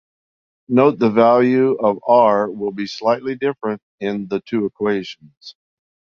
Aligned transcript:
Note 0.67 0.97
the 0.97 1.11
value 1.11 1.73
of 1.77 1.99
r 2.07 2.49
will 2.49 2.71
be 2.71 2.87
slightly 2.87 3.35
different 3.35 3.83
in 3.99 4.27
the 4.29 4.39
two 4.39 4.65
equations. 4.65 5.53